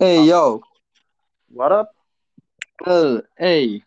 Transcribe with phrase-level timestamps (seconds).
[0.00, 0.62] Hey yo!
[1.48, 1.88] What up?
[3.36, 3.84] Hej!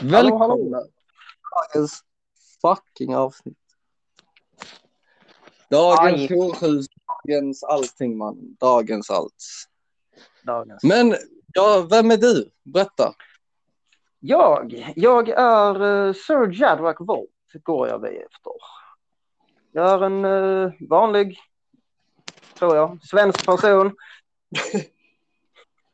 [0.00, 0.88] Hallå, Välkomna hallå.
[1.74, 2.04] dagens
[2.62, 3.56] fucking avsnitt.
[5.70, 6.36] Dagens Aj.
[6.36, 8.56] horhus, dagens allting man.
[8.60, 9.44] Dagens allt.
[10.42, 10.82] Dagens.
[10.82, 11.14] Men,
[11.54, 12.50] ja, vem är du?
[12.62, 13.14] Berätta.
[14.20, 17.30] Jag, jag är uh, Sir Jadrak Volt,
[17.62, 18.52] går jag vid efter.
[19.72, 21.38] Jag är en eh, vanlig,
[22.54, 23.96] tror jag, svensk person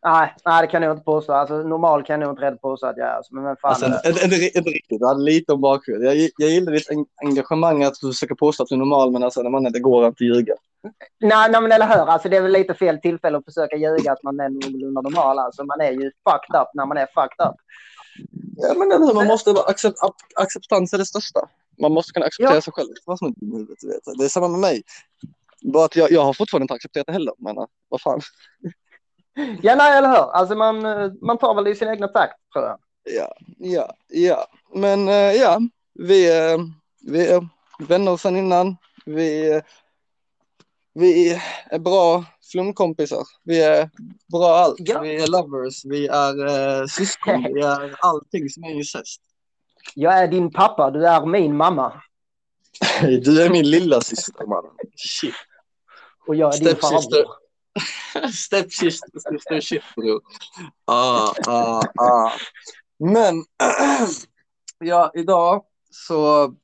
[0.04, 1.32] nej, nej, det kan jag inte påstå.
[1.32, 3.12] Alltså, normal kan jag nog inte rätt påstå att jag är.
[3.12, 4.08] Alltså, men vem fan Alltså, är det?
[4.08, 6.04] Är, är, är det riktigt, du hade lite om bakgrund.
[6.04, 6.88] Jag, jag gillar ditt
[7.22, 9.80] engagemang att du försöker påstå att du är normal, men alltså, när man är, det
[9.80, 10.54] går inte att ljuga.
[11.20, 12.08] Nej, nej, men eller hur?
[12.08, 15.38] Alltså, det är väl lite fel tillfälle att försöka ljuga att man är någorlunda normal.
[15.38, 17.54] Alltså, man är ju fucked up när man är fucked up.
[18.56, 19.98] Ja, men eller hur, man måste vara accept,
[20.36, 21.40] acceptans är det största.
[21.80, 22.60] Man måste kunna acceptera Ja.
[22.60, 22.88] sig själv.
[24.18, 24.82] Det är samma med mig.
[25.72, 27.34] Bara att jag, jag har fortfarande inte accepterat det heller.
[27.38, 28.20] Men äh, vad fan.
[29.62, 30.32] Ja, nej, eller hur?
[30.32, 32.78] Alltså, man, eh, man tar väl i sin egna takt, tror jag.
[33.04, 34.46] Ja, ja, ja.
[34.74, 35.60] Men äh, ja,
[35.94, 36.30] vi,
[37.00, 38.76] vi är vänner sedan innan.
[39.06, 39.62] Vi, äh,
[40.94, 43.22] vi är bra flumkompisar.
[43.44, 43.90] Vi är
[44.32, 44.76] bra allt.
[44.78, 45.00] Ja.
[45.00, 45.84] Vi är lovers.
[45.84, 47.42] Vi är äh, syskon.
[47.54, 49.20] Vi är allting som är incest.
[49.94, 52.02] Jag är din pappa, du är min mamma.
[53.00, 54.72] Du är min lilla syster mannen.
[54.96, 55.34] Shit.
[56.26, 57.44] Och jag är din farbror.
[58.32, 60.20] Stepsister, sister shit bror.
[60.84, 62.32] Ah, ah, ah.
[62.98, 63.44] Men
[64.78, 66.54] ja, idag så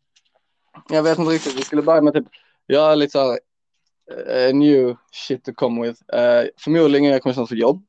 [0.89, 1.59] jag vet inte riktigt.
[1.59, 2.27] Vi skulle börja med typ.
[2.67, 3.39] Jag är lite så här
[4.27, 6.03] eh, new shit to come with.
[6.15, 7.85] Uh, förmodligen jag kommer snart få jobb.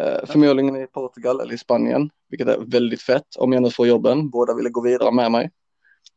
[0.00, 3.86] Uh, förmodligen i Portugal eller i Spanien, vilket är väldigt fett om jag nu får
[3.86, 4.30] jobben.
[4.30, 5.50] Båda ville gå vidare med mig.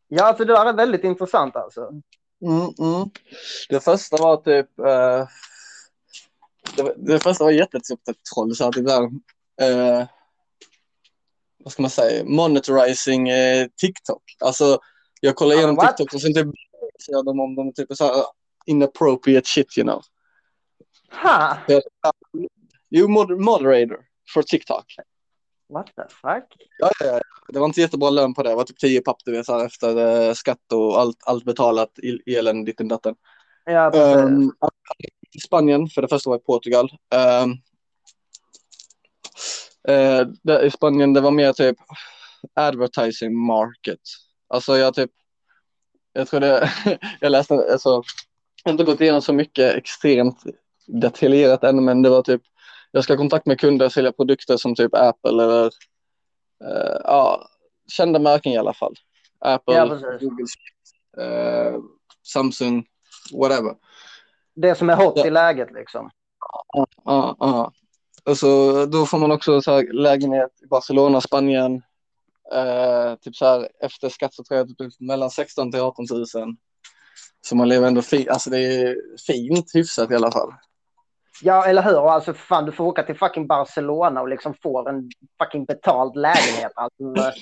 [0.08, 1.92] Ja, alltså det där är väldigt intressant alltså.
[2.42, 3.10] Mm, mm.
[3.70, 5.28] Det första var typ eh,
[6.76, 9.04] det, det första var jättetyp ett troll så att det där
[9.62, 10.08] eh,
[11.64, 14.24] vad ska man säga monetizing eh, TikTok.
[14.40, 14.80] Alltså
[15.22, 15.98] jag kollar igenom What?
[15.98, 16.48] TikTok och sen typ
[17.06, 18.24] ser de om de typ så här
[18.66, 20.02] inappropriate shit you know.
[22.92, 23.98] You mod moderator
[24.34, 24.86] for TikTok.
[25.70, 26.68] What the fuck?
[26.78, 27.22] Ja, ja, ja.
[27.48, 28.50] Det var inte jättebra lön på det.
[28.50, 31.46] Det var typ 10 papp du vet så här, efter eh, skatt och allt, allt
[31.46, 33.16] betalat, el- elen, ditten datten.
[33.66, 33.92] Ja.
[34.20, 34.54] Um,
[35.32, 36.90] i Spanien, för det första var i Portugal.
[37.44, 37.52] Um,
[39.88, 41.78] eh, där I Spanien det var mer typ
[42.54, 44.00] advertising market.
[44.48, 45.12] Alltså jag typ,
[46.14, 46.72] jag tror det,
[47.20, 48.04] jag läste, alltså, jag
[48.66, 50.44] har inte gått igenom så mycket extremt
[50.88, 52.42] detaljerat ännu men det var typ,
[52.92, 55.66] jag ska ha kontakt med kunder och sälja produkter som typ Apple eller
[56.66, 57.48] eh, ja,
[57.92, 58.94] kända märken i alla fall.
[59.40, 59.86] Apple, Ja.
[60.20, 60.46] Google,
[61.18, 61.76] eh,
[62.34, 62.86] Samsung,
[63.34, 63.76] whatever.
[64.56, 65.28] Det som är hot Ja.
[65.28, 66.10] i läget liksom.
[66.74, 67.72] Ja, ja.
[68.26, 71.82] Och så då får man också så här lägenhet i Barcelona, Spanien.
[72.54, 76.26] Eh, typ så här efter skatt så tror jag typ mellan 16 till 18 000.
[77.42, 78.96] Så man lever ändå fint, alltså det är
[79.28, 80.54] fint hyfsat i alla fall.
[81.42, 82.10] Ja, eller hur?
[82.12, 85.10] Alltså fan, du får åka till fucking Barcelona och liksom få en
[85.44, 86.72] fucking betald lägenhet.
[86.76, 87.32] Alltså,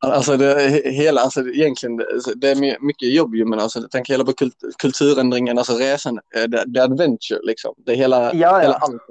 [0.00, 2.04] Alltså det he- hela, alltså det- egentligen det,
[2.36, 6.18] det är my- mycket jobb ju men alltså tänk hela på kult, kulturändringen, alltså resan,
[6.36, 7.74] eh, det, det är adventure liksom.
[7.76, 8.58] Det är hela, Ja, ja.
[8.60, 9.02] hela allt.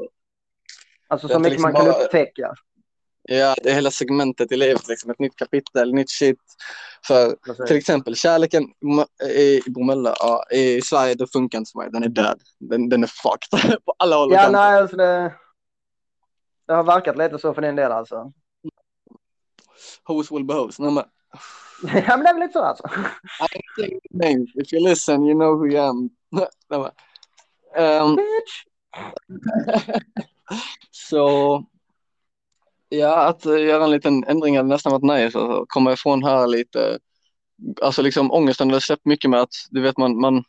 [1.08, 2.54] alltså så mycket liksom man kan bara- upptäcka.
[3.30, 6.40] Ja, det är hela segmentet i livet liksom, ett nytt kapitel, nytt shit.
[7.08, 7.36] För.
[7.66, 8.64] Till exempel kärleken
[9.30, 11.90] i Bromölla, ja, i Sverige det funkar inte för mig.
[11.92, 12.42] Den är död.
[12.60, 15.34] Den, den är fucked på alla håll och Ja, nej, alltså det,
[16.68, 18.34] det har verkat lite så för din del alltså.
[20.04, 20.80] Hoes will be hoes.
[20.80, 21.04] Nej, men,
[22.08, 22.84] ja, men det är väl lite så alltså.
[23.78, 24.50] I ain't names.
[24.56, 26.10] If you listen you know who I am.
[26.30, 26.92] Nej, men,
[27.76, 28.64] ehm, Bitch.
[30.92, 31.64] så
[32.90, 35.40] ja, att göra en liten ändring hade nästan varit nice.
[35.40, 37.00] Alltså, komma ifrån här lite.
[37.82, 40.44] Alltså liksom ångesten har släppt mycket med att du vet man, man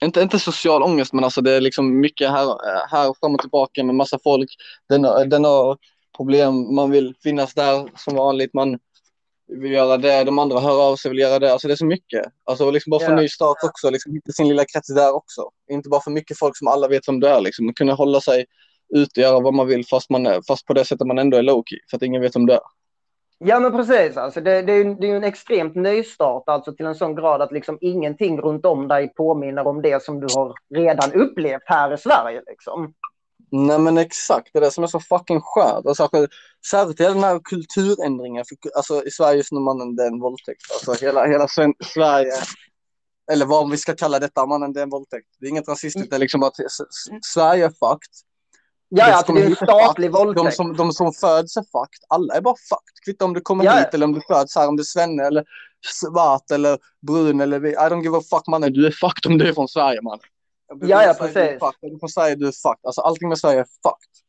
[0.00, 2.46] inte, inte social ångest men alltså det är liksom mycket här,
[2.90, 4.48] här fram och tillbaka med massa folk.
[4.88, 5.78] Den, den har
[6.16, 8.78] problem, man vill finnas där som vanligt, man
[9.48, 11.52] vill göra det, de andra hör av sig vill göra det.
[11.52, 12.24] Alltså det är så mycket.
[12.44, 13.16] Alltså liksom bara få Ja.
[13.16, 15.50] ny start också, liksom hitta sin lilla krets där också.
[15.70, 17.74] Inte bara för mycket folk som alla vet vem du är liksom.
[17.74, 18.44] Kunna hålla sig
[18.94, 21.42] ute göra vad man vill fast, man är, fast på det sättet man ändå är
[21.42, 22.60] low-key för att ingen vet vem du är.
[23.38, 24.16] Ja, men precis.
[24.16, 27.42] Alltså, det, det, är ju, det är en extremt nystart alltså, till en sån grad
[27.42, 31.94] att liksom ingenting runt om dig påminner om det som du har redan upplevt här
[31.94, 32.42] i Sverige.
[32.46, 32.94] Liksom.
[33.50, 35.86] Nej men exakt, det är det som är så fucking skönt.
[35.86, 38.44] Och särskilt, hela den här kulturändringen.
[38.44, 40.62] För, alltså i Sverige just när man det är en våldtäkt.
[40.72, 41.48] Alltså hela, hela
[41.84, 42.32] Sverige
[43.32, 45.26] eller vad vi ska kalla detta, mannen, det är en våldtäkt.
[45.40, 46.54] Det är inget rasistiskt, det är liksom att
[47.34, 48.14] Sverige är fucked.
[48.88, 50.44] Ja, ja, som det är en är statlig våldtäkt.
[50.44, 52.04] De som, de som föds är fucked.
[52.08, 53.04] Alla är bara fucked.
[53.04, 53.72] Kvittar om du kommer Ja.
[53.72, 55.44] hit eller om du föds här, om du är svenne eller
[55.86, 58.72] svart eller brun eller I don't give a fuck mannen.
[58.72, 60.20] Du är fucked om du är från Sverige mannen.
[60.68, 61.36] Ja, ja, är precis.
[61.36, 62.86] Är du från Sverige, du är fucked.
[62.86, 64.26] Alltså allting med Sverige är fucked.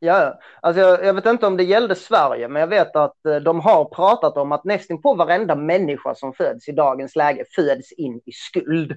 [0.00, 0.38] Ja, ja.
[0.62, 3.60] alltså jag, jag vet inte om det gällde Sverige, men jag vet att eh, de
[3.60, 8.20] har pratat om att nästan på varenda människa som föds i dagens läge föds in
[8.26, 8.92] i skuld.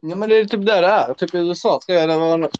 [0.00, 1.14] Ja men det är typ där det är.
[1.14, 2.50] Typ i USA tror jag det var.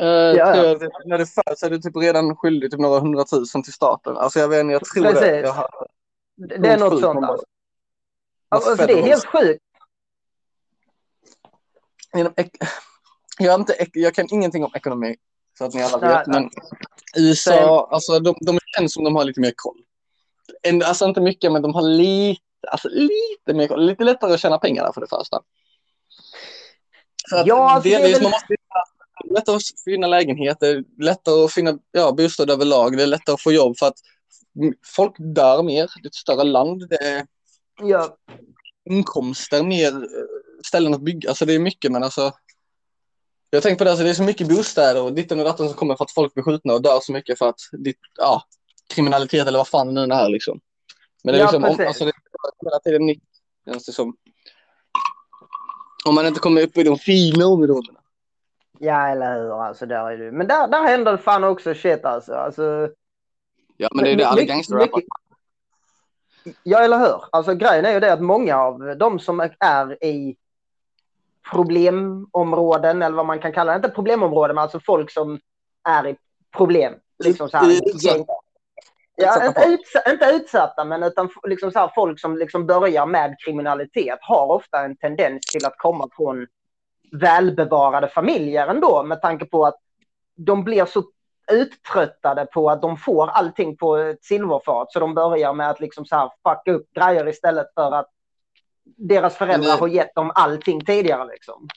[0.00, 0.54] Uh, Ja.
[0.54, 3.72] tror jag, det- när du föds är du typ redan skyldig typ några hundratusen till
[3.72, 4.16] staten.
[4.16, 5.12] Alltså jag vet inte, jag tror det.
[5.12, 5.42] Precis.
[5.42, 5.68] Jag har,
[6.36, 7.24] Det, det är något sånt.
[7.24, 7.46] Alltså.
[8.48, 9.62] Alltså, det är helt sjukt.
[13.38, 15.16] Jag, inte, jag kan ingenting om ekonomi,
[15.58, 16.26] så att ni alla vet.
[16.26, 16.50] Men
[17.16, 19.78] USA, alltså de, de känns som de har lite mer koll.
[20.84, 23.86] Alltså inte mycket, men de har lite, alltså lite mer koll.
[23.86, 25.40] Lite lättare att tjäna pengar där för det första.
[27.30, 28.56] För att Ja, alltså, det är delvis, väl- man måste
[29.24, 33.52] lättare att finna lägenheter, lättare att finna ja, bostad överlag, det är lättare att få
[33.52, 33.98] jobb för att
[34.96, 37.26] folk dör mer, det är ett större land, det är
[37.80, 38.16] Ja,
[38.90, 41.28] inkomster, mer eh, ställen att bygga.
[41.28, 42.32] Alltså det är mycket men alltså.
[43.50, 45.76] Jag tänker på det, alltså, det är så mycket bostäder och ditten och datten som
[45.76, 48.42] kommer för att folk blir skjutna och dör så mycket för att ditt, ja,
[48.94, 50.60] kriminalitet eller vad fan det nu är liksom.
[51.24, 53.22] Men det är Ja, liksom, om, alltså det är hela tiden nytt.
[53.64, 54.16] Känns det som.
[56.04, 58.00] Om man inte kommer upp i de fina områdena.
[58.82, 59.62] Ja eller hur.
[59.64, 60.32] Alltså, där är du.
[60.32, 62.34] Men där, där händer det fan också shit alltså.
[62.34, 62.88] alltså
[63.76, 64.96] Ja men det är det alla mycket- gangsterrappar.
[64.96, 65.08] mycket-
[66.62, 67.24] Ja, eller hur?
[67.32, 70.36] Alltså grejen är ju det att många av de som är i
[71.50, 75.40] problemområden, eller vad man kan kalla det, inte problemområden, men alltså folk som
[75.88, 76.16] är i
[76.56, 76.94] problem.
[77.24, 78.32] Liksom så här, Utsatta.
[79.16, 79.46] Ja,
[80.06, 84.84] inte, utsatta, men utan liksom så här, folk som liksom börjar med kriminalitet har ofta
[84.84, 86.46] en tendens till att komma från
[87.12, 89.78] välbevarade familjer ändå, med tanke på att
[90.36, 91.04] de blir så
[91.52, 96.04] uttröttade på att de får allting på ett silverfat, så de börjar med att liksom
[96.04, 98.08] så här fucka upp grejer istället för att
[98.84, 101.26] deras föräldrar det- har gett dem allting tidigare.
[101.26, 101.68] Liksom.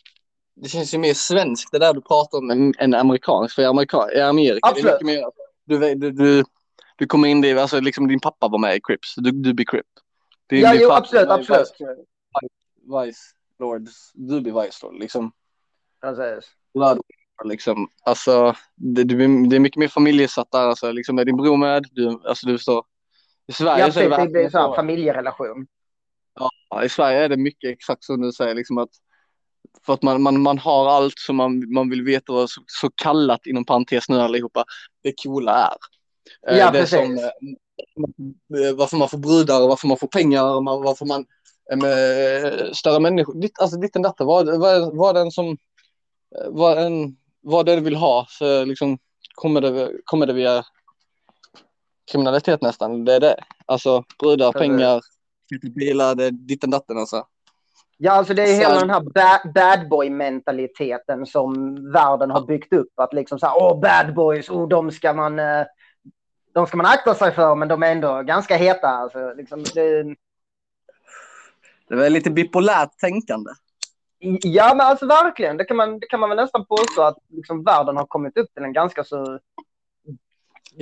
[0.56, 3.56] Det känns ju mer svenskt det där du pratar om än, amerikanskt.
[3.56, 5.00] För i, Amerika, i Amerika Absolut.
[5.00, 5.32] det är mycket mer
[5.66, 6.44] du, du, du,
[6.96, 9.16] du kommer in i, alltså liksom din pappa var med i Crips.
[9.16, 9.86] Du, du blir Crip.
[10.48, 11.72] Ja, jo, absolut, absolut.
[11.80, 13.22] Vice, Vice
[13.60, 14.12] Lords.
[14.13, 15.31] Du blir Vice Lord liksom.
[16.02, 16.52] Precis.
[16.74, 17.02] Blood,
[17.44, 17.88] liksom.
[18.04, 20.68] Alltså, det, det är mycket mer familjesatt där.
[20.68, 21.86] Alltså, liksom, är din bror med?
[21.92, 22.86] Du, alltså, du förstår.
[23.48, 25.68] I Sverige Ja, så är det det blir så här familjerelation.
[26.69, 28.56] Ja, I Sverige är det mycket exakt som du säger.
[28.56, 28.90] Liksom att,
[29.86, 32.90] för att man, man, man har allt som man, man vill veta vad så, så
[32.96, 34.66] kallat inom parentes nu allihopa
[35.04, 35.78] det coola är.
[36.51, 37.00] Eh, Ja, det precis.
[37.00, 41.25] som, eh, varför man får brudar och varför man får pengar och varför man
[41.76, 43.34] med större människor.
[43.42, 47.96] Ditt, alltså ditten datten, vad, vad, vad den som eh, vad, en, vad den vill
[47.96, 48.98] ha så liksom
[49.36, 50.64] kommer det, kommer det via
[52.12, 53.06] kriminalitet nästan.
[53.06, 53.36] Det är det.
[53.66, 55.02] Alltså brudar, pengar,
[55.76, 57.26] bilar, det är ditten datten alltså.
[57.98, 62.74] Ja, alltså det är Så- hela den här ba- bad boy-mentaliteten som världen har byggt
[62.74, 63.00] upp.
[63.00, 65.40] Att liksom så här, åh, bad boys, oh, de ska man...
[65.40, 65.66] eh,
[66.54, 68.88] De ska man akta sig för, men de är ändå ganska heta.
[68.88, 70.16] Alltså, liksom, det,
[71.88, 73.52] Det är väl lite bipolärt tänkande.
[74.44, 75.58] ja, men alltså verkligen.
[75.58, 78.54] Det kan man, det kan man väl nästan påstå att liksom, världen har kommit upp
[78.54, 79.39] till en ganska så...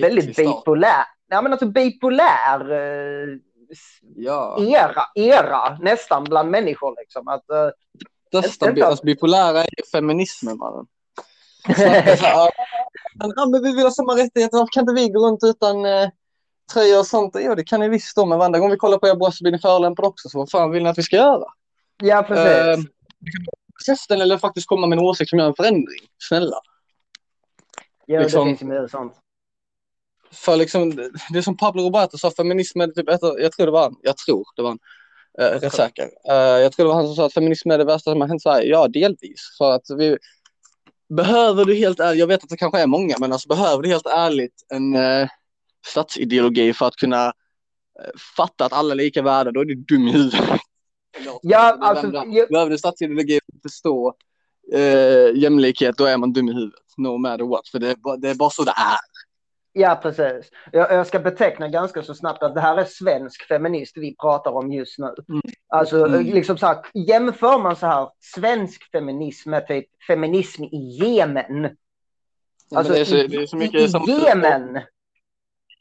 [0.01, 1.03] Väldigt bipolär.
[1.29, 3.37] Ja, men alltså bipolär eh,
[4.15, 4.57] Ja.
[4.63, 6.95] era, era nästan bland människor.
[6.99, 7.27] Liksom.
[7.27, 7.69] Att, eh,
[8.41, 10.85] Största bi- alltså, bipolära är ju feminismen mannen.
[11.65, 12.51] Snackar så här, "Ja,
[13.35, 16.09] Ja, men vi vill ha samma rättigheter, varför kan inte vi gå runt utan eh,
[16.73, 17.35] tröja och sånt?
[17.39, 19.43] Jo, det kan ni visst då, men varenda gång vi kollar på er bröst så
[19.43, 21.45] blir ni förolämpade också, så vad fan vill ni att vi ska göra?
[22.03, 22.45] ja, precis.
[22.45, 22.77] Eh,
[23.85, 25.99] Festen eller faktiskt komma med en åsikt som gör en förändring.
[26.29, 26.55] Snälla.
[28.05, 29.13] ja, liksom- det finns ju mycket sånt.
[30.31, 30.95] För liksom,
[31.29, 33.95] det är som Pablo Roberto sa, feminism är typ av- jag tror det var han,
[34.01, 34.79] jag tror det var han,
[35.39, 36.09] eh, rätt säker.
[36.29, 38.27] Eh, jag tror det var han som sa att feminism är det värsta som har
[38.27, 38.69] hänt Sverige.
[38.69, 39.55] Ja, delvis.
[39.57, 40.17] För att vi,
[41.09, 43.89] behöver du helt ärligt, jag vet att det kanske är många, men alltså behöver du
[43.89, 45.27] helt ärligt en eh,
[45.85, 47.31] statsideologi för att kunna eh,
[48.37, 50.59] fatta att alla är lika värda, då är du dum i huvudet.
[51.41, 54.13] Ja, alltså, jag- Behöver du statsideologi för att förstå
[54.73, 56.79] eh, jämlikhet, då är man dum i huvudet.
[56.97, 58.97] No matter what, för det är, bara, det är bara så det är.
[59.75, 60.51] Ja, precis.
[60.71, 64.51] Jag, jag ska beteckna ganska så snabbt att det här är svensk feminist vi pratar
[64.51, 65.05] om just nu.
[65.29, 65.41] Mm.
[65.67, 66.23] Alltså, Mm.
[66.25, 71.63] liksom så här, jämför man så här svensk feminism med typ feminism i Jemen.
[72.69, 74.03] Ja, Alltså, det, är så, i, det är så i, mycket i som...
[74.07, 74.81] Jemen.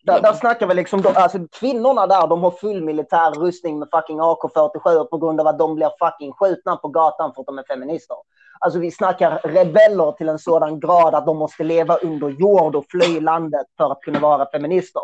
[0.04, 4.21] Där, där snackar vi liksom, alltså kvinnorna där, de har full militär rustning med fucking
[4.21, 7.64] AK47 på grund av att de blir fucking skjutna på gatan för att de är
[7.64, 8.16] feminister.
[8.61, 12.85] Alltså vi snackar rebeller till en sådan grad att de måste leva under jord och
[12.90, 15.02] fly landet för att kunna vara feminister.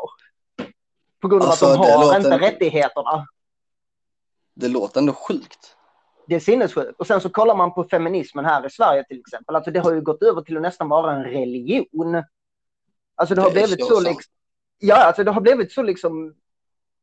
[1.20, 3.26] På grund av Alltså, att de det har låter- inte rättigheterna.
[4.54, 5.76] Det låter ändå sjukt.
[6.26, 7.00] Det är sinnessjukt.
[7.00, 9.56] Och sen så kollar man på feminismen här i Sverige till exempel.
[9.56, 12.22] Alltså det har ju gått över till att nästan vara en religion.
[13.16, 14.32] Alltså det har Det blivit så så liksom,
[14.78, 16.34] ja, alltså det har blivit så liksom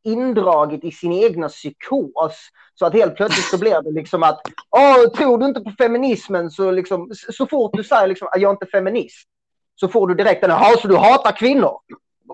[0.03, 2.50] indraget i sin egna psykos.
[2.75, 6.51] Så att helt plötsligt så blir det liksom att, åh, tror du inte på feminismen
[6.51, 9.27] så liksom, så fort du säger liksom, jag är inte feminist,
[9.75, 11.79] så får du direkt den, jaha, så du hatar kvinnor?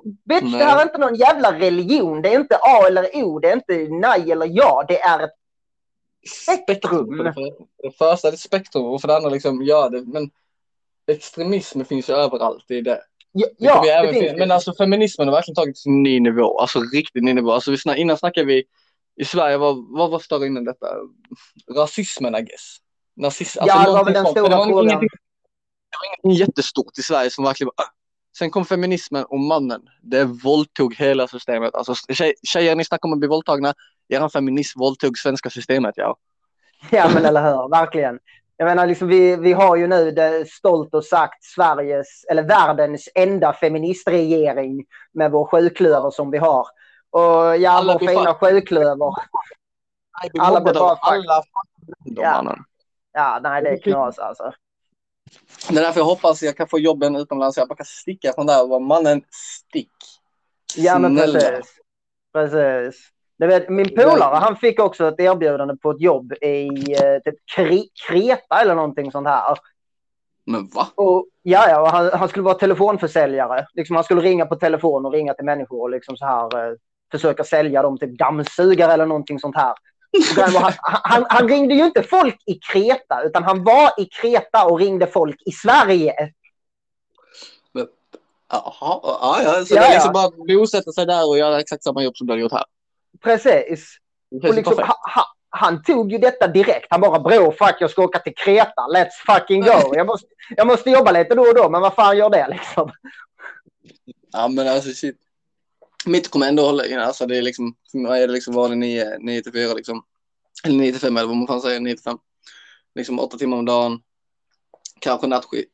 [0.04, 0.60] Bitch, Nej.
[0.60, 2.22] det här är inte någon jävla religion.
[2.22, 4.86] Det är inte A eller O, det är inte nej eller ja.
[4.88, 5.32] Det är ett
[6.44, 7.18] spektrum.
[7.18, 7.42] För det, för
[7.84, 10.32] det första är det spektrum och för det andra liksom, ja det, men
[11.08, 12.92] extremism finns ju överallt i det.
[12.92, 14.38] Ja, Det ju ja det även finns det.
[14.38, 17.52] Men alltså feminismen har verkligen tagit till en ny nivå, alltså riktigt ny nivå.
[17.52, 18.64] Alltså vi snack, innan snackade vi,
[19.16, 20.88] i Sverige, vad, vad var större innan detta?
[21.76, 22.78] Rasismen I guess.
[23.16, 24.88] Nazism, Ja, det var väl den stora frågan.
[24.88, 27.90] Det var ingenting jättestort i Sverige som verkligen var, "Ah."
[28.38, 31.76] Sen kom feminismen och mannen, det våldtog hela systemet.
[31.76, 33.74] Alltså tjej, tjejer, ni snackar om att bli våldtagna,
[34.10, 36.18] er feminism våldtog svenska systemet, ja.
[36.92, 38.20] Ja, men eller hur, verkligen.
[38.62, 43.10] Jag menar, liksom, vi, vi har ju nu det stolt och sagt Sveriges, eller världens
[43.16, 46.68] enda feministregering med vår sjuklöver som vi har.
[47.10, 49.14] Och ja, Alla vår fina sjuklöver.
[50.40, 51.44] Alla blir bara alla
[52.06, 52.56] Ja.
[53.14, 54.54] Ja, nej, det är knas alltså.
[55.70, 57.58] Det är därför jag hoppas att jag kan få jobben utomlands.
[57.58, 59.94] Jag bara kan sticka från där och vara mannen stick.
[60.76, 61.40] Ja, men Snälla.
[61.40, 61.76] precis.
[62.34, 63.10] Precis.
[63.48, 67.88] Vet, min polare, han fick också ett erbjudande på ett jobb i eh, typ Kre-
[68.08, 69.58] Kreta eller någonting sånt här.
[70.46, 70.88] Men va?
[70.96, 73.68] Och, ja, ja, han, han skulle vara telefonförsäljare.
[73.74, 76.76] Liksom, han skulle ringa på telefon och ringa till människor och liksom så här, eh,
[77.12, 79.74] försöka sälja dem typ dammsugare eller någonting sånt här.
[80.38, 84.80] Han, han, han ringde ju inte folk i Kreta, utan han var i Kreta och
[84.80, 86.14] ringde folk i Sverige.
[88.54, 89.66] Jaha, ja, ja.
[89.66, 89.94] Så Ja, det är ja.
[89.94, 92.52] liksom bara att bosätta sig där och göra exakt samma jobb som du har gjort
[92.52, 92.64] här.
[93.24, 93.98] Precis.
[94.42, 96.88] Känns liksom, ha, ha, han tog ju detta direkt.
[96.90, 98.82] Han bara bror, fuck jag ska åka till Kreta.
[98.96, 99.96] Let's fucking go.
[99.96, 102.92] Jag måste, jag måste jobba lite då och då, men vad fan gör det liksom?
[104.34, 105.18] Ja, men alltså shit.
[106.06, 107.00] Mitt kommer ändå hålla in.
[107.00, 110.04] Alltså det är liksom, för mig är det liksom vanlig 9, 9 till 4 liksom.
[110.64, 112.18] Eller 9 till 5 eller vad man fan säger, 9 till 5.
[112.96, 114.02] Liksom 8 timmar om dagen.
[115.00, 115.28] Kanske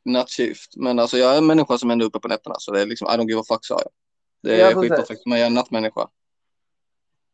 [0.04, 0.76] nattskift.
[0.76, 2.54] Men alltså jag är en människa som ändå är uppe på nätterna.
[2.58, 3.90] Så det är liksom, I don't give a fuck sa jag.
[4.42, 4.90] Det är precis.
[4.90, 6.08] skitperfekt mig, jag är en nattmänniska.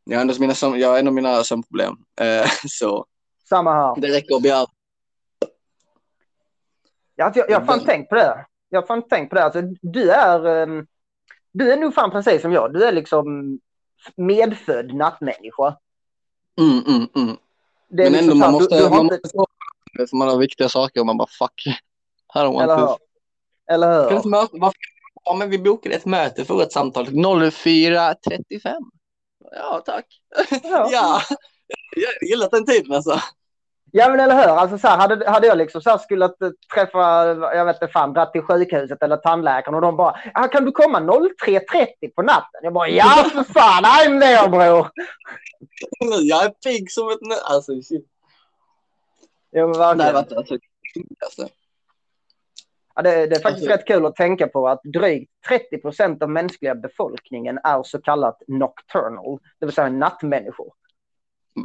[0.05, 1.95] Jag har mina, jag har ändå mina sömnproblem.
[2.21, 3.07] Eh, så
[3.49, 4.01] Samma här.
[4.01, 4.67] det räcker att begära.
[7.17, 8.47] Jag, jag, jag har fan tänkt på det.
[8.69, 9.45] Jag har fan tänkt på det.
[9.45, 10.63] Alltså, du är...
[10.63, 10.87] ehm,
[11.53, 12.73] du är nog fan precis som jag.
[12.73, 13.59] Du är liksom
[14.17, 15.77] medfödd nattmänniska.
[16.59, 17.37] Mm, mm, mm.
[17.89, 19.55] Det är Men liksom ändå, så man här, måste, du, du har man inte, måste
[20.11, 21.65] för man har viktiga saker och man bara fuck.
[22.35, 22.97] Don't want Eller hur?
[23.71, 24.73] Eller hur?
[25.25, 28.75] Ja, men vi bokade ett möte för ett samtal 04.35.
[29.53, 30.07] Ja, tack.
[30.63, 30.89] Ja.
[31.97, 33.21] Ja, jag gillar den tiden alltså.
[33.93, 34.55] Ja men eller hur.
[34.57, 36.37] Alltså, så här, hade, hade jag liksom så här skulle att,
[36.75, 37.25] träffa,
[37.55, 40.73] jag vet inte fan, dratt till sjukhuset eller tandläkaren och de bara, ah, kan du
[40.73, 41.87] komma 03.30
[42.17, 42.61] på natten?
[42.63, 44.91] Jag bara, ja för fan, I'm there bror.
[46.23, 47.35] Jag är pigg som ett nö.
[47.45, 48.07] Alltså shit.
[49.51, 50.17] Ja, men Det verkligen.
[50.17, 50.55] inte alltså,
[51.25, 51.49] alltså.
[52.95, 56.23] Ja, det, det är faktiskt Alltså- rätt kul att tänka på att drygt 30 procent
[56.23, 60.73] av mänskliga befolkningen är så kallat nocturnal, det vill säga nattmänniskor.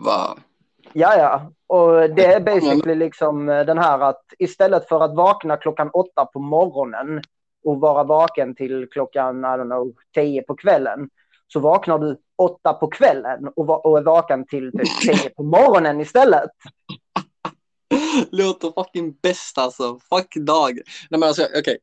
[0.06, 0.38] Va?
[0.94, 1.52] Ja, ja.
[1.68, 6.26] Och det är basically liksom eh, den här att istället för att vakna klockan åtta
[6.26, 7.22] på morgonen
[7.64, 11.10] och vara vaken till klockan, I don't know, tio på kvällen,
[11.48, 15.44] så vaknar du åtta på kvällen och, va- och är vaken till typ tio på
[15.44, 16.52] morgonen istället.
[18.32, 20.00] Låter fucking bäst alltså.
[20.10, 20.74] Fuck dag.
[21.10, 21.78] Nej men alltså okej.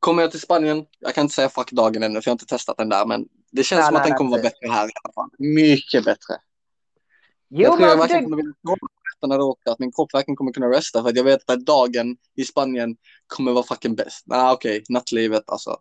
[0.00, 2.46] Kommer jag till Spanien, jag kan inte säga fuck dagen ännu för jag har inte
[2.46, 4.88] testat den där men det känns Nej, som nej, att den kommer vara bättre här
[4.88, 5.30] i alla fall.
[5.38, 6.34] Mycket bättre.
[7.48, 8.76] Jo, jag tror jag verkligen det, kommer vilja på
[9.14, 11.66] nätterna då också, att min kropp verkligen kommer kunna resta för att jag vet att
[11.66, 14.22] dagen i Spanien kommer vara fucking bäst.
[14.26, 15.76] Nej okej, nattlivet alltså.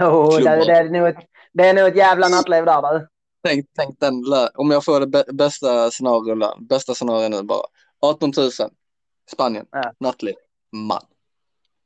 [0.00, 1.16] oh, det, det, är nog ett,
[1.52, 3.08] det är nog ett jävla nattliv där du.
[3.44, 4.24] Tänk, tänk den,
[4.54, 7.66] om jag får det bä- bästa scenariot, bästa scenariot nu bara.
[8.00, 8.50] 18 000,
[9.32, 9.92] Spanien, Ja.
[10.00, 10.34] nattliv,
[10.72, 11.02] man.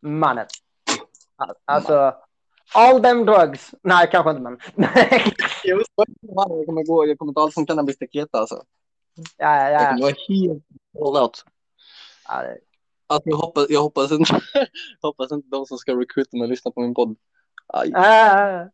[0.03, 0.47] Mannen.
[1.65, 2.15] Alltså,
[2.75, 3.75] all them drugs.
[3.83, 4.59] Nej, kanske inte men.
[5.65, 8.63] Jag kommer gå, jag kommer ta allt som cannabis till Kreta alltså.
[9.37, 9.89] ja, ja, Jag ja.
[9.89, 10.65] kommer vara helt
[11.17, 11.45] all out.
[12.29, 12.43] ja.
[12.43, 12.59] det-
[13.11, 14.41] Alltså, jag, hoppas, jag hoppas inte,
[15.03, 17.17] hoppas inte de som ska recruita mig lyssnar på min podd.
[17.67, 17.93] Aj.
[17.95, 18.65] Ah,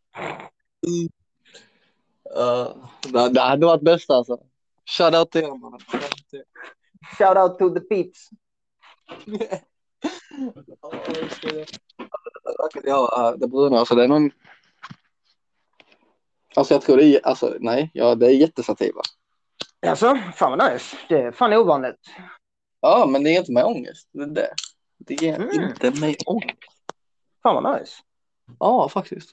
[2.37, 4.37] Uh, det, det hade varit bäst alltså.
[4.97, 5.05] Till
[5.43, 5.79] er mannen.
[5.79, 6.45] Shoutout till er.
[7.17, 8.29] Shout out to the peeps.
[12.83, 14.31] Ja, det bruna, alltså det är någon...
[16.55, 19.01] Alltså jag tror det är, alltså nej, ja det är jättesativa.
[19.87, 20.97] Alltså, fan vad nice.
[21.09, 21.99] Det är fan ovanligt.
[22.81, 24.09] Ja, men det ger inte mig ångest.
[24.11, 24.49] Det är det.
[24.97, 25.49] Det ger Mm.
[25.69, 26.57] inte mig ångest.
[27.43, 27.93] Fan vad nice.
[28.59, 29.29] Ja, faktiskt.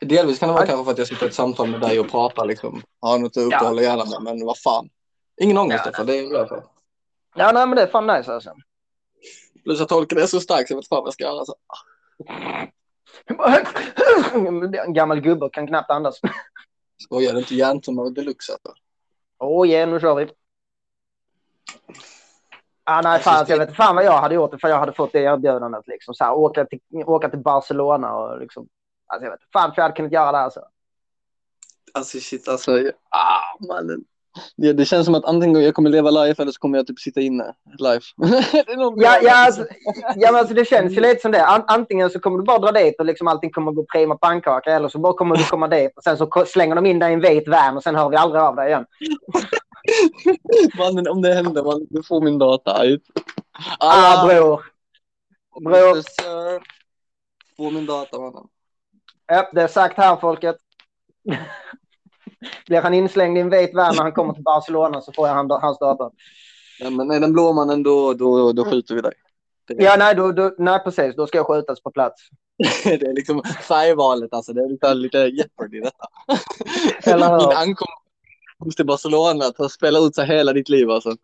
[0.00, 0.66] Delvis kan det vara Ja.
[0.66, 2.82] kanske för att jag sitter i ett samtal med dig och pratar liksom.
[3.00, 4.88] Har något att uppehålla hjärnan med, men vad fan.
[5.40, 6.64] Ingen ångest Ja, därför, det är jag glad för.
[7.34, 8.54] Ja, nej men det är fan nice alltså.
[9.66, 11.38] Plus jag tolkar det så starkt så jag vet fan vad jag ska göra.
[11.38, 11.54] Alltså.
[14.86, 16.20] En gammal gubbe kan knappt andas.
[17.02, 18.74] Skojar du inte hjärntumör deluxe alltså.
[19.38, 20.28] Åh yeah, nu kör vi.
[22.84, 25.20] Ah, nej, fan, jag vet fan vad jag hade gjort för jag hade fått det
[25.20, 25.86] erbjudandet.
[25.86, 28.68] Liksom, så här, åka, till, åka till Barcelona och liksom.
[29.06, 30.38] Alltså, jag vet fan för jag hade kunnat göra det.
[30.38, 30.60] Alltså.
[31.94, 32.92] Alltså shit alltså.
[33.08, 34.04] Ah, mannen.
[34.56, 36.98] Det, det känns som att antingen jag kommer leva live eller så kommer jag typ
[36.98, 38.00] sitta inne live.
[38.96, 39.66] Ja, ja, alltså,
[40.16, 41.46] ja men alltså, det känns ju lite som det.
[41.46, 44.70] An- antingen så kommer du bara dra dit och liksom allting kommer gå prima pannkaka
[44.70, 47.14] eller så bara kommer du komma dit och sen så slänger de in dig i
[47.14, 48.86] en vit van och sen hör vi aldrig av dig igen.
[50.78, 52.78] Mannen om det händer, man, du får min data.
[52.78, 53.00] Aj.
[53.78, 54.64] Ah, bror.
[55.60, 55.96] Bror.
[55.96, 56.62] Yes, sir.
[57.56, 58.46] Få min data mannen.
[59.26, 60.56] Ja, det är sagt här folket.
[62.66, 65.34] Blir han inslängd i en vit van när han kommer till Barcelona så får jag
[65.34, 66.10] han, hans data.
[66.78, 69.12] Ja, men är den blå mannen då, då, då skjuter vi dig.
[69.68, 71.16] Det, Ja, nej, då, då, nej, precis.
[71.16, 72.22] Då ska jag skjutas på plats.
[72.84, 74.52] det är liksom färgvalet alltså.
[74.52, 76.06] Det är lite, lite jeopardy detta.
[77.12, 77.38] Eller hur?
[77.38, 81.16] Din ankomst till Barcelona att spela ut sig hela ditt liv alltså.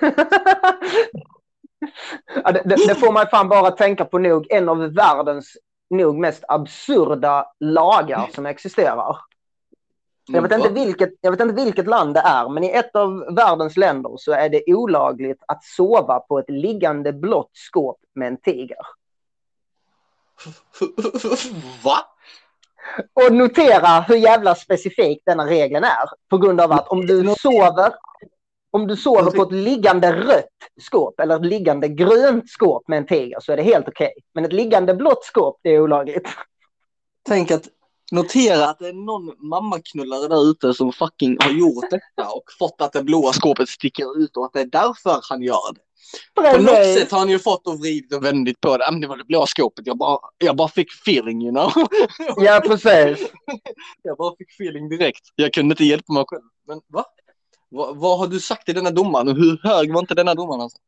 [2.44, 5.56] ja, det, det, det får man fan bara tänka på nog en av världens
[5.90, 9.16] nog mest absurda lagar som existerar.
[10.28, 13.34] Jag vet, inte vilket, jag vet inte vilket land det är, men i ett av
[13.34, 18.36] världens länder så är det olagligt att sova på ett liggande blått skåp med en
[18.36, 18.78] tiger.
[21.84, 21.98] Va?
[23.14, 26.08] Och notera hur jävla specifik denna regeln är.
[26.28, 27.94] På grund av att om du sover,
[28.70, 33.06] om du sover på ett liggande rött skåp eller ett liggande grönt skåp med en
[33.06, 34.12] tiger så är det helt okej.
[34.34, 36.28] Men ett liggande blått skåp, det är olagligt.
[37.28, 37.68] Tänk att
[38.12, 42.80] notera att det är någon mammaknullare där ute som fucking har gjort detta och fått
[42.80, 45.80] att det blåa skåpet sticker ut och att det är därför han gör det.
[46.34, 48.88] På något sätt har han ju fått och vridit och vändit på det.
[48.90, 49.86] Men det var det blåa skåpet.
[49.86, 51.72] Jag bara, jag bara fick feeling, you know.
[52.36, 53.28] Ja, precis.
[54.02, 55.22] Jag bara fick feeling direkt.
[55.34, 56.42] Jag kunde inte hjälpa mig själv.
[56.66, 57.04] Men va?
[57.70, 60.60] Va vad har du sagt till denna domaren och hur hög var inte denna domaren?
[60.60, 60.78] Alltså?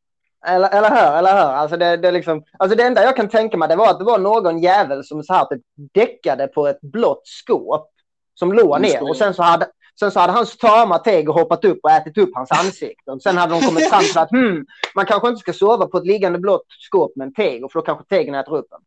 [0.46, 1.52] Eller, eller hur, eller hur.
[1.52, 4.04] Alltså det, det, liksom, alltså det enda jag kan tänka mig det var att det
[4.04, 5.62] var någon jävel som så här typ
[5.94, 7.90] däckade på ett blått skåp
[8.34, 9.10] som låg ner.
[9.10, 9.66] Och sen så hade,
[10.00, 13.10] sen så hade hans tama tiger hoppat upp och ätit upp hans ansikte.
[13.10, 15.98] Och sen hade de kommit fram till att hmm, man kanske inte ska sova på
[15.98, 18.80] ett liggande blått skåp med en tiger för då kanske tigern äter upp en.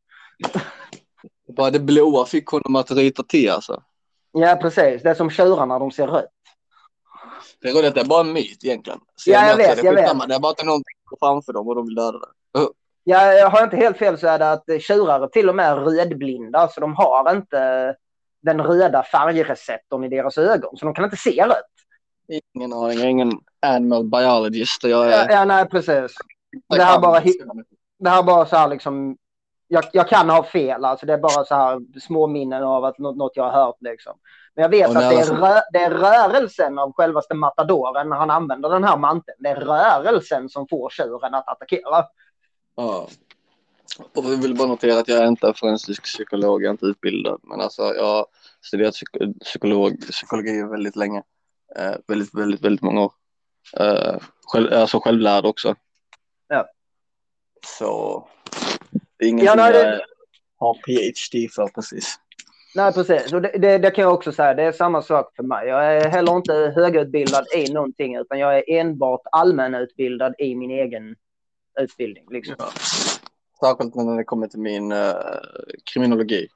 [1.55, 3.83] Bara det blåa fick honom att ryta till alltså.
[4.31, 5.01] Ja, precis.
[5.01, 6.25] Det är som tjurar när de ser rött.
[7.61, 8.99] Det är det är bara en myt egentligen.
[9.25, 9.99] Ja, jag är vet, jag vet.
[9.99, 10.25] skitsamma.
[10.27, 12.27] Det är bara är någonting går framför dem och de vill döda det.
[13.03, 15.77] Ja, jag har inte helt fel så är det att tjurar är till och med
[15.77, 16.67] rödblinda.
[16.67, 17.95] Så de har inte
[18.41, 20.77] den röda färgreceptorn i deras ögon.
[20.77, 21.65] Så de kan inte se rött.
[22.53, 24.83] Ingen aning, jag är ingen animal biologist.
[24.83, 25.11] Jag är...
[25.11, 26.15] Ja, ja nej, precis.
[26.69, 27.19] Det här bara
[27.99, 29.17] det här är bara så här liksom.
[29.67, 32.97] Jag, jag kan ha fel, alltså det är bara så här små minnen av att
[32.97, 34.17] något, något jag har hört liksom.
[34.55, 38.15] Men jag vet att det är, alltså- rö, det är rörelsen av självaste matadoren när
[38.15, 39.37] han använder den här manteln.
[39.39, 42.05] Det är rörelsen som får tjuren att attackera.
[42.75, 43.07] Ja.
[44.15, 47.39] Och jag vill bara notera att jag är inte forensisk psykolog, jag är inte utbildad.
[47.43, 48.25] Men alltså jag har
[48.61, 51.23] studerat psyk- psykolog, psykologi väldigt länge.
[51.75, 53.11] Eh, väldigt, väldigt, väldigt många år.
[53.77, 54.15] Eh,
[54.53, 55.75] själv, alltså självlärd också.
[56.47, 56.67] Ja.
[57.65, 58.27] Så
[59.17, 59.79] det är ingenting Ja, nej, det-
[60.59, 62.19] jag har PhD för precis.
[62.75, 63.33] Nej, precis.
[63.33, 64.53] Och det, det, det kan jag också säga.
[64.53, 65.67] Det är samma sak för mig.
[65.67, 71.15] Jag är heller inte högutbildad i någonting, utan jag är enbart allmänutbildad i min egen
[71.79, 72.25] utbildning.
[72.29, 72.55] Liksom.
[72.59, 72.65] Ja.
[73.59, 75.13] Särskilt när det kommer till min eh,
[75.93, 76.47] kriminologi.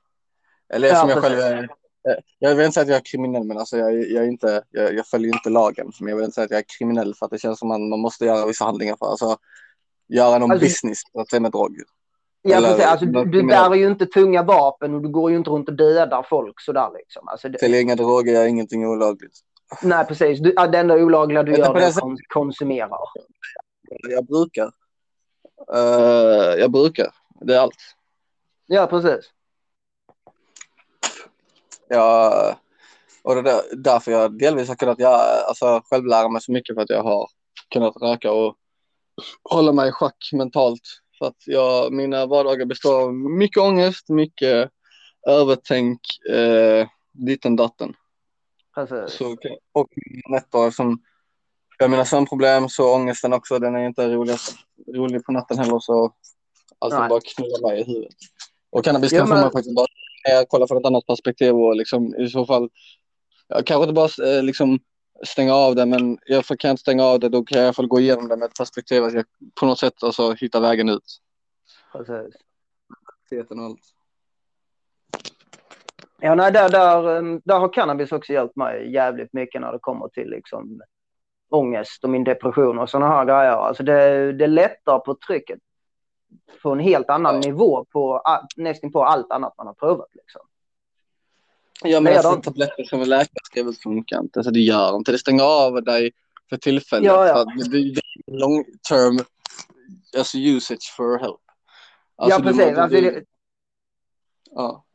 [0.74, 1.40] Eller Ja, som jag precis.
[1.40, 1.64] själv är.
[1.64, 4.94] eh, Jag vill inte säga att jag är kriminell, men alltså jag, jag, inte, jag,
[4.94, 5.92] jag följer inte lagen.
[6.00, 7.80] Men jag vill inte säga att jag är kriminell för att det känns som att
[7.80, 9.06] man, man måste göra vissa handlingar för.
[9.06, 9.38] Alltså,
[10.08, 11.76] göra någon Alltså- business för att med drog.
[12.48, 12.86] Ja, Eller- precis.
[12.86, 15.74] Alltså, du, du bär ju inte tunga vapen och du går ju inte runt och
[15.76, 17.28] dödar folk sådär liksom.
[17.28, 19.34] Alltså, det, Säljer inga droger, gör ingenting olagligt.
[19.82, 20.40] nej, precis.
[20.40, 22.02] Du, ja, det enda olagliga du Jag gör är att sättet.
[22.02, 22.90] kon- konsumera.
[24.10, 24.72] Jag brukar.
[25.74, 27.08] Eh, jag brukar.
[27.42, 27.76] Det är allt.
[28.66, 29.32] Ja, precis.
[31.88, 32.56] Jag,
[33.24, 36.76] Och det är där, därför jag delvis har kunnat göra, alltså, självlära mig så mycket
[36.76, 37.28] för att jag har
[37.74, 38.56] kunnat röka och
[39.50, 40.82] hålla mig i schack mentalt.
[41.20, 44.70] För att jag, mina vardagar består av mycket ångest, mycket
[45.28, 46.00] övertänk,
[46.30, 47.94] eh, ditten datten.
[48.76, 49.18] Precis.
[49.18, 49.38] Så,
[49.72, 49.90] och
[50.30, 51.00] nätter som
[51.78, 54.36] jag har mina sömnproblem så ångesten också, den är inte rolig,
[54.96, 56.14] rolig på natten heller så
[56.92, 57.10] Nej.
[57.10, 58.14] bara knullar mig i huvudet.
[58.70, 59.88] Och cannabis Ja, kan få mig faktiskt bara
[60.48, 62.70] kolla från ett annat perspektiv och liksom i så fall
[63.48, 64.80] jag kanske inte bara eh, liksom
[65.24, 67.68] stänga av det men jag får- kan inte stänga av det då kan jag i
[67.68, 69.26] alla fall gå igenom det med ett perspektiv att jag
[69.60, 71.22] på något sätt alltså hittar vägen ut.
[71.92, 72.36] Precis.
[73.50, 73.80] Och allt.
[76.20, 79.80] Ja, nej, där, där, um, där har cannabis också hjälpt mig jävligt mycket när det
[79.80, 80.82] kommer till liksom
[81.50, 83.52] ångest och min depression och sådana här grejer.
[83.68, 85.60] Alltså det, det lättar på trycket
[86.62, 87.40] på en helt annan Ja.
[87.42, 88.22] nivå på
[88.56, 90.10] nästan på allt annat man har provat.
[90.16, 90.42] Liksom.
[91.84, 94.40] Ja men alltså tabletter som en läkare skriver ut funkar inte.
[94.40, 95.12] Alltså det gör inte.
[95.12, 96.12] Det stänger av dig
[96.50, 97.06] för tillfället.
[97.06, 97.34] Ja, ja.
[97.64, 99.20] För det, det är long term
[100.18, 101.40] alltså usage for help.
[102.16, 102.58] Alltså, ja, precis.
[102.76, 103.24] du- Alltså, det,
[104.52, 104.86] ja.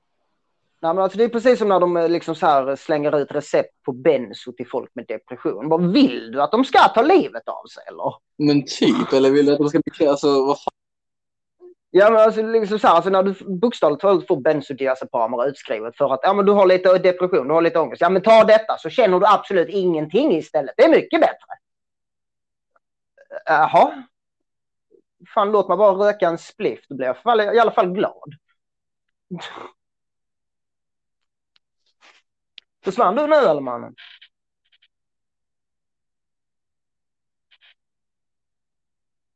[0.83, 3.83] nej, men alltså, det är precis som när de eh, liksom så slänger ut recept
[3.83, 5.69] på benzo till folk med depression.
[5.69, 6.43] Vad vill du?
[6.43, 8.15] Att de ska ta livet av sig eller?
[8.39, 10.75] Men typ, eller vill du att de ska bli alltså vad fan.
[11.93, 16.15] Ja, men alltså, liksom så här, alltså när du bokstavligt talat får bensodiazepamer utskrivet för
[16.15, 18.01] att ja, men du har lite depression, du har lite ångest.
[18.01, 20.75] Ja, men ta detta så känner du absolut ingenting istället.
[20.77, 21.47] Det är mycket bättre.
[23.45, 24.03] Jaha.
[25.35, 26.81] Fan, låt mig bara röka en spliff.
[26.89, 28.35] Då blir jag i alla fall- i alla fall glad.
[32.85, 33.95] Försvann du nu eller mannen?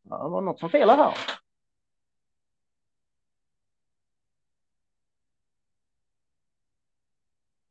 [0.03, 1.14] Ja, det var något som felade här.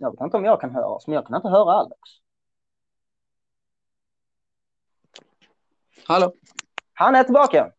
[0.04, 2.00] Jag vet inte om jag kan höra oss, men jag kan inte höra Alex.
[6.06, 6.34] Hallå?
[6.94, 7.72] Han är tillbaka.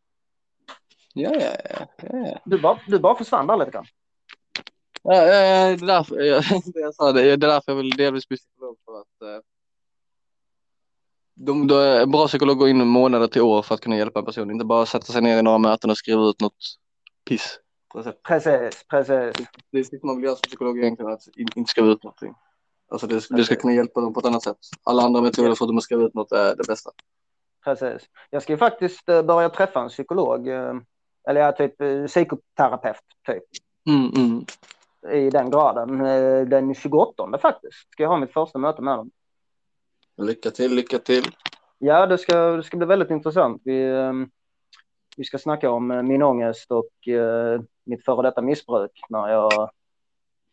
[1.15, 1.53] Ja, ja,
[2.03, 2.41] ja.
[2.45, 3.87] Du bara, du bara försvann där lite grann.
[5.03, 7.23] Ja, ja, ja, det är därför jag, jag sa det.
[7.23, 9.43] Det är därför jag vill delvis bli psykolog för att eh,
[11.35, 14.51] de, en bra psykolog går in månader till år för att kunna hjälpa en person.
[14.51, 16.79] Inte bara sätta sig ner i några möten och skriva ut något
[17.29, 17.59] piss.
[18.02, 18.22] Sätt.
[18.22, 19.46] Precis, precis.
[19.70, 22.35] Det är det man vill göra som psykolog egentligen, att in- inte skriva ut någonting.
[22.88, 24.57] Alltså det, det ska kunna hjälpa dem på ett annat sätt.
[24.85, 26.90] Alla andra metoder förutom att skriva ut något är det bästa.
[27.64, 28.02] precis.
[28.30, 30.48] Jag ska ju faktiskt eh, börja träffa en psykolog.
[30.48, 30.74] eh,
[31.28, 33.42] Eller jag typ eh, psykoterapeut typ.
[33.88, 34.44] Mm, mm.
[35.24, 35.98] I den graden.
[36.50, 37.92] Den 28 faktiskt.
[37.92, 39.11] Ska jag ha mitt första möte med dem.
[40.16, 41.24] Lycka till, lycka till.
[41.78, 43.62] Ja, det ska, det ska bli väldigt intressant.
[43.64, 43.92] Vi,
[45.16, 49.70] vi ska snacka om eh, min ångest och eh, mitt före detta missbruk när jag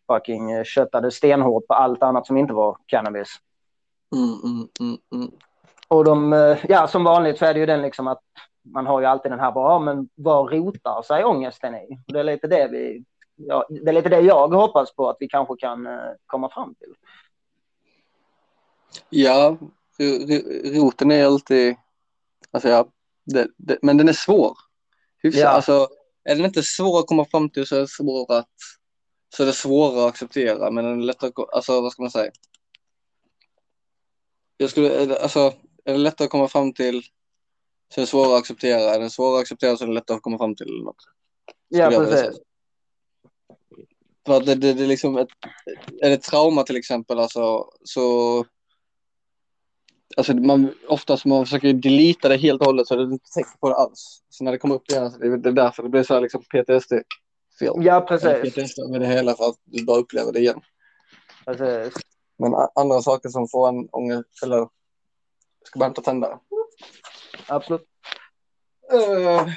[0.08, 3.30] fucking eh, köttade stenhårt på allt annat som inte var cannabis.
[4.16, 5.32] Mm, mm, mm, mm.
[5.88, 8.22] Och de, eh, ja, som vanligt så är det ju den liksom att
[8.62, 11.98] man har ju alltid den här bara, men vad rotar sig ångesten i?
[12.08, 13.04] Och det är lite det vi,
[13.36, 15.88] ja, det är lite det jag hoppas på att vi kanske kan
[16.26, 16.94] komma fram till.
[19.10, 19.58] Ja,
[20.00, 21.76] ro- ro- roten är alltid,
[22.52, 22.86] alltså ja,
[23.26, 24.58] det, det, men den är svår.
[25.24, 25.50] Hyfsat, Ja.
[25.50, 25.90] Alltså,
[26.24, 28.50] är den inte svår att komma fram till så är det svår att,
[29.36, 32.12] så är det svårare att acceptera, men den är lättare, att alltså vad ska man
[32.12, 32.32] säga?
[34.58, 35.54] Jag skulle, är det- alltså,
[35.86, 37.04] är det lättare att komma fram till
[37.94, 40.16] så är det svårare att acceptera, är det svårare att acceptera så är det lättare
[40.18, 40.96] att komma fram till något.
[41.68, 42.40] Ja, precis.
[44.26, 45.28] För att det, det, det är liksom ett,
[46.02, 48.46] är det trauma till exempel alltså, så
[50.18, 53.70] Alltså man, oftast man försöker delita det helt och hållet så du inte säker på
[53.70, 54.24] det alls.
[54.30, 56.42] Så när det kommer upp igen, så det är därför det blir så här liksom
[56.42, 57.74] PTSD-fel.
[57.78, 58.54] Ja, precis.
[58.54, 60.62] PTSD med det hela för att du bara upplever det igen.
[61.46, 61.94] precis.
[62.40, 64.68] Men andra saker som får en ångest eller
[65.64, 66.40] ska bara hämta tändare.
[67.48, 67.88] Absolut.
[68.94, 69.50] Uh,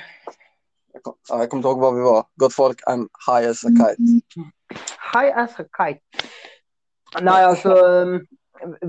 [0.92, 2.26] jag, kom, ja, jag kommer inte ihåg var vi var.
[2.34, 4.02] Gott folk, I'm high as a kite.
[5.14, 6.00] High as a kite.
[7.22, 8.26] Nej, alltså um,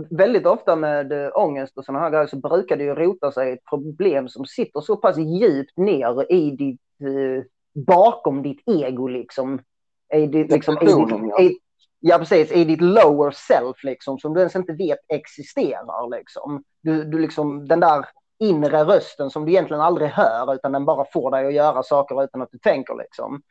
[0.09, 3.51] väldigt ofta med uh, ångest och sådana här grejer så brukar det ju rota sig
[3.51, 9.59] ett problem som sitter så pass djupt ner i ditt, uh, bakom ditt ego liksom.
[10.13, 11.59] I ditt, liksom i ditt, i,
[11.99, 12.51] ja, precis.
[12.51, 16.63] I ditt lower self liksom som du ens inte vet existerar liksom.
[16.81, 18.05] Du, du liksom den där
[18.39, 22.23] inre rösten som du egentligen aldrig hör utan den bara får dig att göra saker
[22.23, 23.41] utan att du tänker liksom.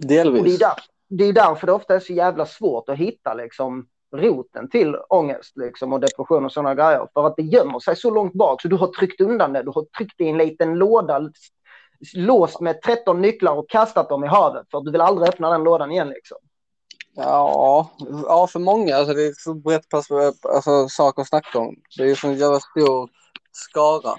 [0.00, 0.58] Och det är, Delvis.
[0.58, 0.72] där,
[1.08, 5.52] det är därför det ofta är så jävla svårt att hitta liksom, roten till ångest
[5.56, 7.08] liksom, och depression och sådana grejer.
[7.14, 9.62] För att det gömmer sig så långt bak så du har tryckt undan det.
[9.62, 11.30] Du har tryckt i en liten låda
[12.14, 15.50] låst med 13 nycklar och kastat dem i havet för att du vill aldrig öppna
[15.50, 16.08] den lådan igen.
[16.08, 16.38] Liksom.
[17.14, 17.90] Ja,
[18.26, 18.96] ja för många.
[18.96, 21.76] Alltså det är så brett alltså, sak att snacka om.
[21.98, 23.10] Det är en jävla stor
[23.52, 24.14] skara.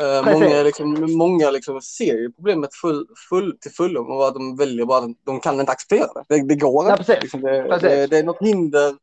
[0.00, 4.56] Uh, många liksom, många liksom ser ju problemet full, full, till fullo och att de
[4.56, 6.24] väljer bara att de kan inte acceptera det.
[6.28, 7.20] Det, det går ja, inte.
[7.20, 8.94] Liksom, det, det, det, är något hinder.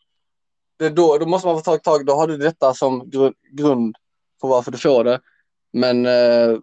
[0.78, 3.96] Det då, då måste man få ta tag Då har du detta som gru, grund
[4.42, 5.22] på varför du får det.
[5.74, 6.60] Men uh,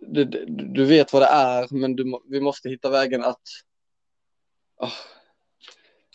[0.00, 3.42] du, du vet vad det är, men du, vi måste hitta vägen att...
[4.76, 4.92] Oh,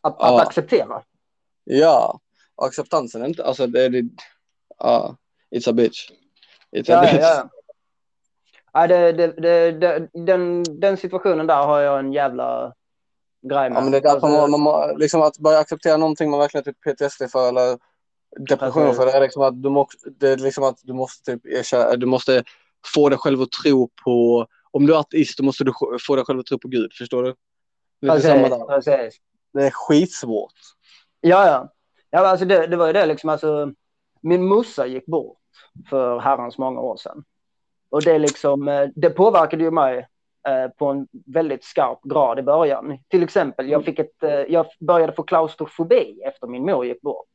[0.01, 0.41] att, att ja.
[0.41, 1.03] acceptera?
[1.63, 2.19] Ja,
[2.55, 3.45] acceptansen är inte...
[3.45, 4.03] Alltså det är...
[4.77, 5.17] Ja,
[5.55, 6.11] it's a bitch.
[6.71, 7.21] It's ja, a bitch.
[7.21, 7.49] Ja,
[8.73, 8.87] ja.
[8.87, 12.73] det, det, det, den, den situationen där har jag en jävla
[13.41, 13.77] grej med.
[13.77, 16.63] Ja, men det är därför alltså, man, man, liksom att börja acceptera någonting man verkligen
[16.63, 17.77] typ PTSD för eller
[18.49, 19.05] depression för.
[19.05, 19.87] Det är liksom att du, må,
[20.19, 22.43] det är liksom att du måste typ erkänna, du måste
[22.95, 25.73] få dig själv att tro på, om du är ateist då måste du
[26.07, 27.35] få dig själv att tro på Gud, förstår du?
[28.01, 28.67] Det är, precis.
[28.67, 29.19] Precis.
[29.53, 30.53] Det är skitsvårt.
[31.21, 31.73] Ja, ja.
[32.09, 33.73] ja alltså det, det var ju det liksom, alltså,
[34.21, 35.37] min morsa gick bort
[35.89, 37.23] för herrans många år sedan.
[37.89, 40.07] Och det, liksom, eh, det påverkade ju mig
[40.77, 42.97] på en väldigt skarp grad i början.
[43.07, 47.25] Till exempel, jag, fick ett, eh, jag började få klaustrofobi efter min mor gick bort.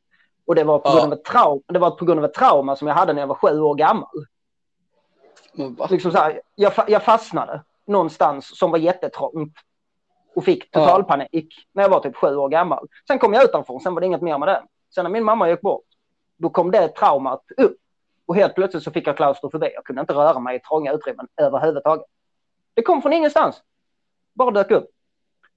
[0.47, 2.75] Och det var, på grund av ett trauma, det var på grund av ett trauma
[2.75, 4.25] som jag hade när jag var sju år gammal.
[5.89, 9.57] Liksom så här, jag, jag fastnade någonstans som var jättetrångt
[10.35, 11.63] och fick totalpanik ja.
[11.73, 12.87] när jag var typ sju år gammal.
[13.07, 14.63] Sen kom jag utanför, sen var det inget mer med det.
[14.95, 15.85] Sen när min mamma gick bort,
[16.37, 17.77] då kom det traumat upp.
[18.25, 19.69] Och helt plötsligt så fick jag klaustrofobi.
[19.73, 22.05] Jag kunde inte röra mig i trånga utrymmen överhuvudtaget.
[22.75, 23.61] Det kom från ingenstans.
[24.33, 24.89] Bara dök upp.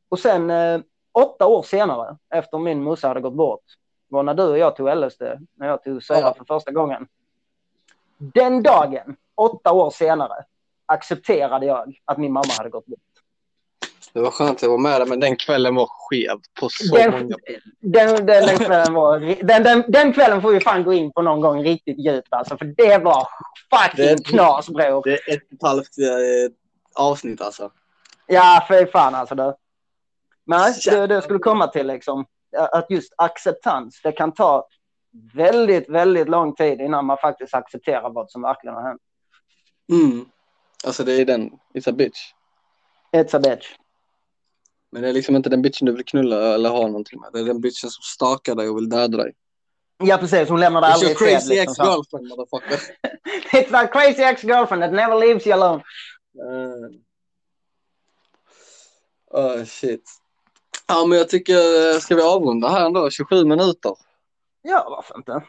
[0.08, 0.80] Och sen eh,
[1.12, 3.64] åtta år senare, efter min morsa hade gått bort,
[4.08, 5.22] var när du och jag tog LSD,
[5.54, 6.34] när jag tog syra ja.
[6.34, 7.08] för första gången.
[8.18, 10.44] Den dagen, åtta år senare,
[10.86, 12.98] accepterade jag att min mamma hade gått bort.
[14.12, 16.96] Det var skönt att jag var med där, men den kvällen var skev på så
[16.96, 17.36] den, många
[17.80, 21.22] den, den, den, kvällen var, den, den, den kvällen får vi fan gå in på
[21.22, 23.28] någon gång riktigt djupt alltså, för det var
[23.70, 25.02] fucking det, knas bror.
[25.04, 26.52] Det är ett och ett halvt eh,
[26.98, 27.70] avsnitt alltså.
[28.26, 29.34] Ja, för fan alltså.
[29.34, 29.56] Det.
[30.46, 34.68] Men det, det skulle komma till liksom, att just acceptans, det kan ta
[35.34, 39.02] väldigt, väldigt lång tid innan man faktiskt accepterar vad som verkligen har hänt.
[39.92, 40.26] Mm.
[40.86, 42.18] Alltså det är den, it's a bitch.
[43.12, 43.66] It's a bitch.
[44.92, 47.30] Men det är liksom inte den bitchen du vill knulla eller ha någonting med.
[47.32, 49.34] Det är den bitchen som stakar dig och vill döda dig.
[50.04, 50.48] Ja, precis.
[50.48, 51.28] Hon lämnar dig aldrig i fred.
[51.28, 52.80] crazy liksom, ex-girlfriend, motherfucker.
[53.52, 55.82] It's that crazy ex-girlfriend that never leaves you alone.
[59.30, 60.02] Oh, shit.
[60.86, 63.10] Ja, men jag tycker, ska vi avrunda här ändå?
[63.10, 63.92] 27 minuter.
[64.62, 65.42] Ja, varför inte?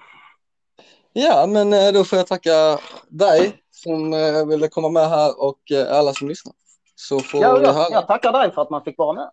[1.13, 5.59] Ja, men eh, då får jag tacka dig som eh, ville komma med här och
[5.89, 6.53] alla som lyssnar.
[6.95, 7.87] Så får ja, jag, höra.
[7.91, 9.31] jag tackar dig för att man fick vara med.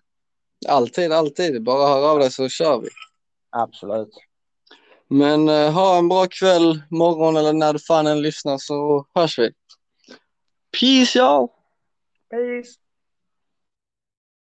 [0.68, 1.62] Alltid, alltid.
[1.64, 2.88] Bara hör av dig så kör vi.
[3.50, 4.14] Absolut.
[5.09, 9.52] Men ha en bra kväll, morgon eller när du fan än lyssnar så hörs vi.
[10.77, 11.55] Peace y'all!
[12.31, 12.79] Peace!